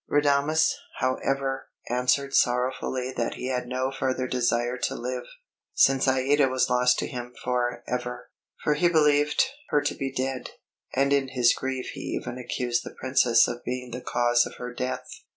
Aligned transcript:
Radames, 0.09 0.71
however, 0.97 1.69
answered 1.87 2.33
sorrowfully 2.33 3.11
that 3.15 3.35
he 3.35 3.49
had 3.49 3.67
no 3.67 3.91
further 3.91 4.25
desire 4.25 4.75
to 4.75 4.95
live, 4.95 5.25
since 5.75 6.07
Aïda 6.07 6.49
was 6.49 6.71
lost 6.71 6.97
to 6.97 7.05
him 7.05 7.35
for 7.43 7.83
ever; 7.87 8.31
for 8.63 8.73
he 8.73 8.89
believed 8.89 9.43
her 9.69 9.79
to 9.81 9.93
be 9.93 10.11
dead, 10.11 10.49
and 10.95 11.13
in 11.13 11.27
his 11.27 11.53
grief 11.53 11.91
he 11.93 12.19
even 12.19 12.39
accused 12.39 12.83
the 12.83 12.95
Princess 12.99 13.47
of 13.47 13.63
being 13.63 13.91
the 13.91 14.01
cause 14.01 14.47
of 14.47 14.55
her 14.55 14.73
death. 14.73 15.07